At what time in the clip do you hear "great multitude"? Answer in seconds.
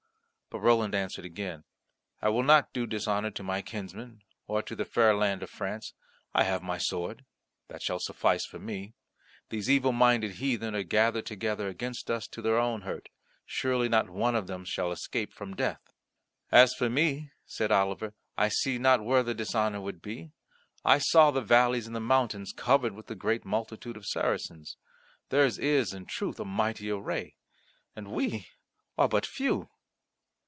23.15-23.95